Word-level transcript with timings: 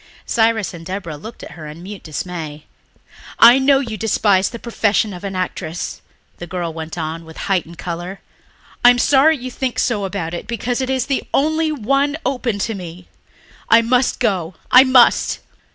Cyrus 0.25 0.73
and 0.73 0.83
Deborah 0.83 1.15
looked 1.15 1.43
at 1.43 1.51
her 1.51 1.67
in 1.67 1.83
mute 1.83 2.01
dismay. 2.01 2.65
"I 3.37 3.59
know 3.59 3.77
you 3.79 3.97
despise 3.97 4.49
the 4.49 4.57
profession 4.57 5.13
of 5.13 5.23
an 5.23 5.35
actress," 5.35 6.01
the 6.37 6.47
girl 6.47 6.73
went 6.73 6.97
on 6.97 7.23
with 7.23 7.37
heightened 7.45 7.77
colour. 7.77 8.19
"I 8.83 8.89
am 8.89 8.97
sorry 8.97 9.37
you 9.37 9.51
think 9.51 9.77
so 9.77 10.03
about 10.05 10.33
it 10.33 10.47
because 10.47 10.81
it 10.81 10.89
is 10.89 11.05
the 11.05 11.21
only 11.35 11.71
one 11.71 12.17
open 12.25 12.57
to 12.65 12.73
me. 12.73 13.09
I 13.69 13.83
must 13.83 14.19
go... 14.19 14.55
I 14.71 14.83
must." 14.83 15.37